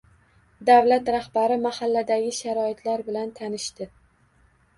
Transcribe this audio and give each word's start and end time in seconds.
Davlat 0.69 1.11
rahbari 1.15 1.57
mahalladagi 1.65 2.33
sharoitlar 2.39 3.05
bilan 3.11 3.31
tanishdi 3.43 3.91